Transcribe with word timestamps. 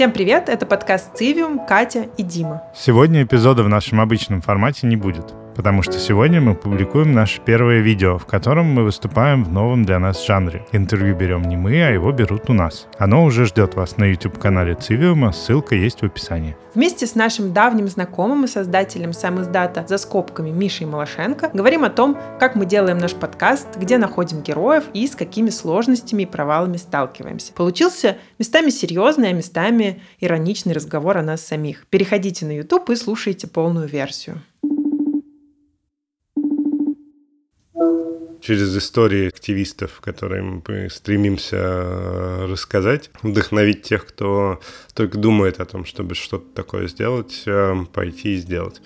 Всем 0.00 0.12
привет, 0.12 0.48
это 0.48 0.64
подкаст 0.64 1.14
«Цивиум», 1.14 1.66
Катя 1.66 2.06
и 2.16 2.22
Дима. 2.22 2.62
Сегодня 2.74 3.22
эпизода 3.22 3.62
в 3.62 3.68
нашем 3.68 4.00
обычном 4.00 4.40
формате 4.40 4.86
не 4.86 4.96
будет 4.96 5.34
потому 5.60 5.82
что 5.82 5.98
сегодня 5.98 6.40
мы 6.40 6.54
публикуем 6.54 7.12
наше 7.12 7.38
первое 7.44 7.80
видео, 7.80 8.16
в 8.16 8.24
котором 8.24 8.72
мы 8.72 8.82
выступаем 8.82 9.44
в 9.44 9.52
новом 9.52 9.84
для 9.84 9.98
нас 9.98 10.24
жанре. 10.24 10.64
Интервью 10.72 11.14
берем 11.14 11.42
не 11.42 11.58
мы, 11.58 11.82
а 11.82 11.90
его 11.90 12.12
берут 12.12 12.48
у 12.48 12.54
нас. 12.54 12.86
Оно 12.96 13.24
уже 13.24 13.44
ждет 13.44 13.74
вас 13.74 13.98
на 13.98 14.04
YouTube-канале 14.04 14.74
Цивиума, 14.74 15.32
ссылка 15.32 15.74
есть 15.74 16.00
в 16.00 16.04
описании. 16.04 16.56
Вместе 16.74 17.06
с 17.06 17.14
нашим 17.14 17.52
давним 17.52 17.88
знакомым 17.88 18.44
и 18.44 18.48
создателем 18.48 19.12
сам 19.12 19.42
издата 19.42 19.84
«За 19.86 19.98
скобками» 19.98 20.48
Мишей 20.48 20.86
Малашенко 20.86 21.50
говорим 21.52 21.84
о 21.84 21.90
том, 21.90 22.16
как 22.38 22.54
мы 22.54 22.64
делаем 22.64 22.96
наш 22.96 23.12
подкаст, 23.12 23.76
где 23.76 23.98
находим 23.98 24.40
героев 24.40 24.84
и 24.94 25.06
с 25.06 25.14
какими 25.14 25.50
сложностями 25.50 26.22
и 26.22 26.26
провалами 26.26 26.78
сталкиваемся. 26.78 27.52
Получился 27.52 28.16
местами 28.38 28.70
серьезный, 28.70 29.28
а 29.28 29.32
местами 29.34 30.00
ироничный 30.20 30.72
разговор 30.72 31.18
о 31.18 31.22
нас 31.22 31.42
самих. 31.42 31.86
Переходите 31.88 32.46
на 32.46 32.52
YouTube 32.56 32.88
и 32.88 32.96
слушайте 32.96 33.46
полную 33.46 33.86
версию. 33.86 34.40
Через 38.40 38.76
истории 38.76 39.28
активистов, 39.28 40.00
которые 40.00 40.42
мы 40.42 40.88
стремимся 40.90 42.46
рассказать, 42.46 43.10
вдохновить 43.22 43.82
тех, 43.82 44.06
кто 44.06 44.60
только 44.94 45.18
думает 45.18 45.60
о 45.60 45.64
том, 45.64 45.84
чтобы 45.84 46.14
что-то 46.14 46.46
такое 46.54 46.88
сделать, 46.88 47.42
э, 47.46 47.84
пойти 47.92 48.34
и 48.34 48.38
сделать. 48.38 48.80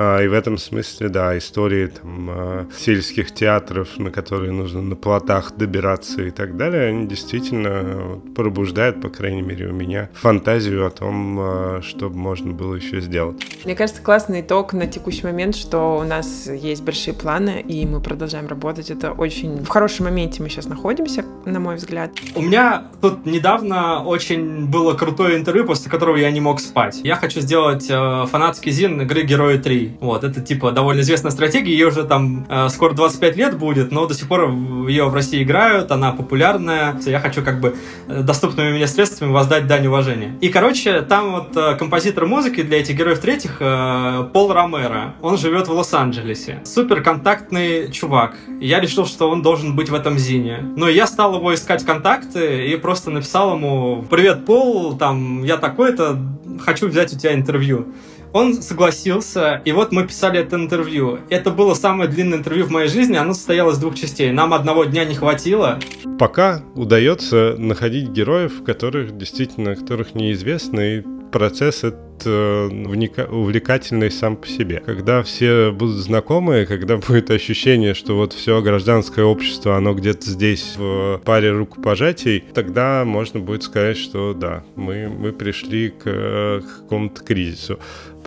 А, 0.00 0.22
и 0.22 0.28
в 0.28 0.32
этом 0.32 0.58
смысле, 0.58 1.08
да, 1.08 1.36
истории 1.36 1.86
там, 1.86 2.28
а, 2.30 2.66
сельских 2.76 3.34
театров, 3.34 3.98
на 3.98 4.12
которые 4.12 4.52
нужно 4.52 4.80
на 4.80 4.94
плотах 4.94 5.56
добираться 5.56 6.22
и 6.22 6.30
так 6.30 6.56
далее, 6.56 6.90
они 6.90 7.08
действительно 7.08 8.20
пробуждают, 8.36 9.00
по 9.00 9.08
крайней 9.08 9.42
мере, 9.42 9.66
у 9.66 9.72
меня 9.72 10.08
фантазию 10.14 10.86
о 10.86 10.90
том, 10.90 11.38
а, 11.40 11.80
что 11.82 12.10
можно 12.10 12.52
было 12.52 12.76
еще 12.76 13.00
сделать. 13.00 13.44
Мне 13.64 13.74
кажется, 13.74 14.00
классный 14.00 14.42
итог 14.42 14.72
на 14.72 14.86
текущий 14.86 15.24
момент, 15.24 15.56
что 15.56 15.98
у 15.98 16.04
нас 16.04 16.46
есть 16.46 16.84
большие 16.84 17.12
планы, 17.12 17.60
и 17.66 17.84
мы 17.84 18.00
продолжаем 18.00 18.46
работать. 18.46 18.90
Это 18.90 19.10
очень 19.10 19.64
в 19.64 19.68
хорошем 19.68 20.04
моменте 20.04 20.44
мы 20.44 20.48
сейчас 20.48 20.66
находимся, 20.66 21.24
на 21.44 21.58
мой 21.58 21.74
взгляд. 21.74 22.12
У 22.36 22.42
меня 22.42 22.86
тут 23.00 23.26
недавно 23.26 24.04
очень 24.04 24.66
было 24.66 24.94
крутое 24.94 25.36
интервью, 25.36 25.64
после 25.64 25.90
которого 25.90 26.14
я 26.14 26.30
не 26.30 26.40
мог 26.40 26.60
спать. 26.60 27.00
Я 27.02 27.16
хочу 27.16 27.40
сделать 27.40 27.88
э, 27.90 28.26
фанатский 28.30 28.70
зин 28.70 29.00
игры 29.00 29.22
Герои 29.22 29.58
3. 29.58 29.87
Вот, 30.00 30.24
это 30.24 30.40
типа 30.40 30.72
довольно 30.72 31.00
известная 31.00 31.30
стратегия, 31.30 31.72
ей 31.72 31.84
уже 31.84 32.04
там 32.04 32.46
э, 32.48 32.68
скоро 32.68 32.94
25 32.94 33.36
лет 33.36 33.58
будет, 33.58 33.92
но 33.92 34.06
до 34.06 34.14
сих 34.14 34.28
пор 34.28 34.50
ее 34.88 35.08
в 35.08 35.14
России 35.14 35.42
играют, 35.42 35.90
она 35.90 36.12
популярная. 36.12 36.98
Я 37.06 37.20
хочу 37.20 37.42
как 37.42 37.60
бы 37.60 37.76
э, 38.08 38.22
доступными 38.22 38.72
мне 38.72 38.86
средствами 38.86 39.32
воздать 39.32 39.66
дань 39.66 39.86
уважения. 39.86 40.36
И, 40.40 40.48
короче, 40.48 41.02
там 41.02 41.32
вот 41.32 41.56
э, 41.56 41.76
композитор 41.76 42.26
музыки 42.26 42.62
для 42.62 42.80
этих 42.80 42.96
героев 42.96 43.18
третьих 43.18 43.56
э, 43.60 44.28
Пол 44.32 44.52
Ромеро. 44.52 45.14
Он 45.20 45.36
живет 45.38 45.68
в 45.68 45.72
Лос-Анджелесе. 45.72 46.60
Супер 46.64 47.02
контактный 47.02 47.90
чувак. 47.90 48.34
Я 48.60 48.80
решил, 48.80 49.06
что 49.06 49.30
он 49.30 49.42
должен 49.42 49.76
быть 49.76 49.88
в 49.88 49.94
этом 49.94 50.18
зине. 50.18 50.64
Но 50.76 50.88
я 50.88 51.06
стал 51.06 51.36
его 51.36 51.54
искать 51.54 51.84
контакты 51.84 52.68
и 52.68 52.76
просто 52.76 53.10
написал 53.10 53.56
ему 53.56 54.04
«Привет, 54.10 54.44
Пол, 54.46 54.96
там, 54.96 55.44
я 55.44 55.56
такой-то, 55.56 56.18
хочу 56.60 56.88
взять 56.88 57.12
у 57.12 57.18
тебя 57.18 57.34
интервью». 57.34 57.86
Он 58.32 58.54
согласился, 58.62 59.62
и 59.64 59.72
вот 59.72 59.92
мы 59.92 60.06
писали 60.06 60.40
это 60.40 60.56
интервью. 60.56 61.20
Это 61.30 61.50
было 61.50 61.74
самое 61.74 62.10
длинное 62.10 62.38
интервью 62.38 62.66
в 62.66 62.70
моей 62.70 62.88
жизни, 62.88 63.16
оно 63.16 63.34
состояло 63.34 63.72
из 63.72 63.78
двух 63.78 63.94
частей. 63.94 64.30
Нам 64.30 64.54
одного 64.54 64.84
дня 64.84 65.04
не 65.04 65.14
хватило. 65.14 65.78
Пока 66.18 66.62
удается 66.74 67.54
находить 67.58 68.10
героев, 68.10 68.64
которых 68.64 69.16
действительно, 69.16 69.76
которых 69.76 70.14
неизвестно, 70.14 70.80
и 70.80 71.02
процесс 71.32 71.84
этот 71.84 72.07
увлекательный 72.26 74.10
сам 74.10 74.36
по 74.36 74.46
себе. 74.46 74.82
Когда 74.84 75.22
все 75.22 75.70
будут 75.72 75.96
знакомы, 75.96 76.66
когда 76.66 76.96
будет 77.08 77.30
ощущение, 77.30 77.94
что 77.94 78.16
вот 78.16 78.32
все 78.32 78.60
гражданское 78.62 79.24
общество, 79.24 79.76
оно 79.76 79.94
где-то 79.94 80.28
здесь 80.28 80.74
в 80.76 81.20
паре 81.24 81.52
рукопожатий, 81.52 82.44
тогда 82.54 83.04
можно 83.04 83.40
будет 83.40 83.62
сказать, 83.62 83.96
что 83.96 84.34
да, 84.34 84.64
мы, 84.76 85.08
мы 85.08 85.32
пришли 85.32 85.90
к, 85.90 86.02
к 86.04 86.62
какому-то 86.80 87.22
кризису 87.22 87.78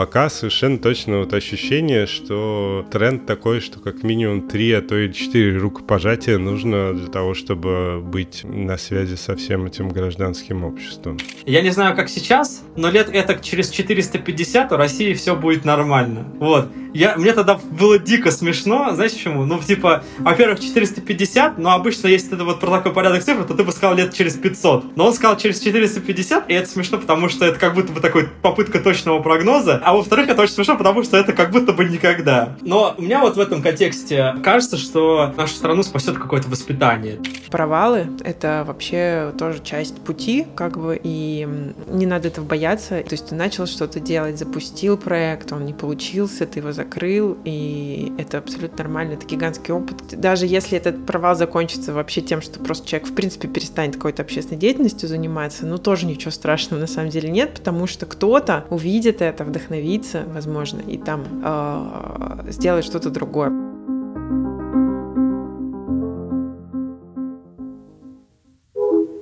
пока 0.00 0.30
совершенно 0.30 0.78
точно 0.78 1.18
вот 1.18 1.34
ощущение, 1.34 2.06
что 2.06 2.86
тренд 2.90 3.26
такой, 3.26 3.60
что 3.60 3.80
как 3.80 4.02
минимум 4.02 4.48
три, 4.48 4.72
а 4.72 4.80
то 4.80 4.96
и 4.96 5.12
четыре 5.12 5.58
рукопожатия 5.58 6.38
нужно 6.38 6.94
для 6.94 7.08
того, 7.08 7.34
чтобы 7.34 8.00
быть 8.00 8.40
на 8.44 8.78
связи 8.78 9.16
со 9.16 9.36
всем 9.36 9.66
этим 9.66 9.90
гражданским 9.90 10.64
обществом. 10.64 11.18
Я 11.44 11.60
не 11.60 11.68
знаю, 11.68 11.94
как 11.94 12.08
сейчас, 12.08 12.64
но 12.76 12.88
лет 12.88 13.10
это 13.12 13.38
через 13.42 13.68
450 13.82 14.72
у 14.72 14.76
России 14.76 15.14
все 15.14 15.34
будет 15.36 15.64
нормально. 15.64 16.24
Вот. 16.38 16.70
Я, 16.92 17.16
мне 17.16 17.32
тогда 17.32 17.58
было 17.70 17.98
дико 17.98 18.30
смешно, 18.30 18.90
знаете 18.92 19.16
почему? 19.16 19.44
Ну, 19.44 19.58
типа, 19.58 20.04
во-первых, 20.18 20.60
450, 20.60 21.58
но 21.58 21.72
обычно, 21.72 22.08
если 22.08 22.34
это 22.34 22.44
вот 22.44 22.60
про 22.60 22.70
такой 22.70 22.92
порядок 22.92 23.22
цифр, 23.22 23.44
то 23.44 23.54
ты 23.54 23.62
бы 23.62 23.72
сказал 23.72 23.96
лет 23.96 24.12
через 24.12 24.34
500. 24.34 24.96
Но 24.96 25.06
он 25.06 25.14
сказал 25.14 25.36
через 25.36 25.60
450, 25.60 26.50
и 26.50 26.54
это 26.54 26.68
смешно, 26.68 26.98
потому 26.98 27.28
что 27.28 27.44
это 27.44 27.58
как 27.58 27.74
будто 27.74 27.92
бы 27.92 28.00
такой 28.00 28.28
попытка 28.42 28.80
точного 28.80 29.20
прогноза, 29.20 29.80
а 29.84 29.94
во-вторых, 29.94 30.28
это 30.28 30.42
очень 30.42 30.54
смешно, 30.54 30.76
потому 30.76 31.02
что 31.02 31.16
это 31.16 31.32
как 31.32 31.50
будто 31.50 31.72
бы 31.72 31.84
никогда. 31.84 32.56
Но 32.62 32.94
у 32.96 33.02
меня 33.02 33.20
вот 33.20 33.36
в 33.36 33.40
этом 33.40 33.62
контексте 33.62 34.34
кажется, 34.42 34.76
что 34.76 35.32
нашу 35.36 35.54
страну 35.54 35.82
спасет 35.82 36.18
какое-то 36.18 36.48
воспитание. 36.48 37.18
Провалы— 37.50 38.08
это 38.24 38.64
вообще 38.66 39.32
тоже 39.38 39.60
часть 39.62 39.96
пути, 40.02 40.46
как 40.54 40.78
бы, 40.78 41.00
и 41.02 41.46
не 41.88 42.06
надо 42.06 42.28
этого 42.28 42.44
бояться. 42.44 43.02
То 43.02 43.12
есть 43.12 43.28
ты 43.28 43.34
начал 43.34 43.66
что-то 43.66 44.00
делать, 44.00 44.38
запустил 44.38 44.96
проект, 44.96 45.52
он 45.52 45.64
не 45.64 45.72
получился, 45.72 46.46
ты 46.46 46.60
его 46.60 46.72
закрыл, 46.80 47.36
и 47.44 48.12
это 48.18 48.38
абсолютно 48.38 48.78
нормально, 48.78 49.12
это 49.14 49.26
гигантский 49.26 49.74
опыт. 49.74 50.18
Даже 50.18 50.46
если 50.46 50.78
этот 50.78 51.04
провал 51.04 51.34
закончится 51.34 51.92
вообще 51.92 52.20
тем, 52.22 52.40
что 52.40 52.58
просто 52.58 52.88
человек, 52.88 53.10
в 53.10 53.14
принципе, 53.14 53.48
перестанет 53.48 53.96
какой-то 53.96 54.22
общественной 54.22 54.58
деятельностью 54.58 55.08
заниматься, 55.08 55.66
ну, 55.66 55.78
тоже 55.78 56.06
ничего 56.06 56.30
страшного 56.30 56.80
на 56.80 56.86
самом 56.86 57.10
деле 57.10 57.30
нет, 57.30 57.54
потому 57.54 57.86
что 57.86 58.06
кто-то 58.06 58.64
увидит 58.70 59.20
это, 59.20 59.44
вдохновится, 59.44 60.24
возможно, 60.26 60.80
и 60.80 60.96
там 60.96 61.24
э, 61.44 62.50
сделает 62.50 62.84
что-то 62.84 63.10
другое. 63.10 63.69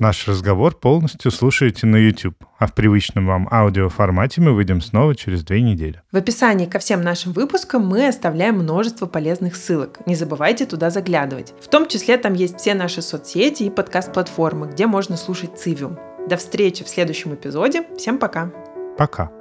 Наш 0.01 0.29
разговор 0.29 0.77
полностью 0.77 1.33
слушайте 1.33 1.85
на 1.87 1.97
YouTube, 1.97 2.37
а 2.59 2.69
в 2.69 2.75
привычном 2.75 3.27
вам 3.27 3.49
аудиоформате 3.51 4.41
мы 4.41 4.53
выйдем 4.53 4.81
снова 4.81 5.17
через 5.17 5.43
две 5.43 5.61
недели. 5.61 6.03
В 6.13 6.17
описании 6.17 6.67
ко 6.67 6.79
всем 6.79 7.03
нашим 7.03 7.33
выпускам 7.33 7.85
мы 7.85 8.07
оставляем 8.07 8.59
множество 8.59 9.07
полезных 9.07 9.57
ссылок. 9.57 9.99
Не 10.07 10.15
забывайте 10.15 10.67
туда 10.67 10.91
заглядывать. 10.91 11.53
В 11.61 11.69
том 11.69 11.89
числе 11.89 12.17
там 12.17 12.35
есть 12.35 12.59
все 12.59 12.75
наши 12.75 13.03
соцсети 13.03 13.65
и 13.65 13.71
подкаст-платформы, 13.71 14.69
где 14.69 14.87
можно 14.87 15.17
слушать 15.17 15.59
Цивиум. 15.59 15.99
До 16.29 16.37
встречи 16.37 16.85
в 16.85 16.89
следующем 16.89 17.35
эпизоде. 17.35 17.83
Всем 17.97 18.19
пока. 18.19 18.53
Пока. 18.97 19.38